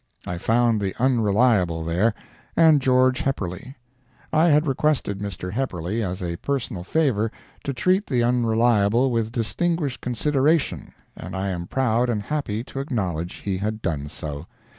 [0.25, 2.15] I found the Unreliable there,
[2.57, 3.75] and George Hepperly.
[4.33, 5.51] I had requested Mr.
[5.51, 7.31] Hepperly, as a personal favor,
[7.63, 13.35] to treat the Unreliable with distinguished consideration and I am proud and happy to acknowledge
[13.35, 14.47] he had done so.